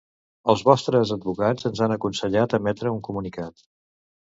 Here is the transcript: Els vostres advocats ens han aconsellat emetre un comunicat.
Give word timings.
Els 0.53 0.63
vostres 0.69 1.11
advocats 1.17 1.69
ens 1.71 1.83
han 1.87 1.95
aconsellat 1.97 2.59
emetre 2.61 2.97
un 2.97 3.07
comunicat. 3.11 3.65